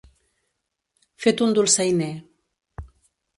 Fet 1.25 1.43
un 1.47 1.53
dolçainer. 1.59 2.09